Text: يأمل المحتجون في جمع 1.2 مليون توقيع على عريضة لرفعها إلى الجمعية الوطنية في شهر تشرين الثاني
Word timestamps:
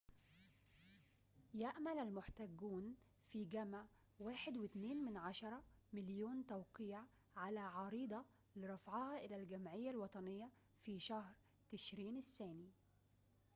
يأمل 1.53 1.97
المحتجون 1.99 2.95
في 3.27 3.45
جمع 3.45 3.85
1.2 4.19 4.29
مليون 5.93 6.45
توقيع 6.45 7.03
على 7.35 7.59
عريضة 7.59 8.25
لرفعها 8.55 9.25
إلى 9.25 9.35
الجمعية 9.35 9.89
الوطنية 9.89 10.49
في 10.79 10.99
شهر 10.99 11.35
تشرين 11.71 12.17
الثاني 12.17 12.69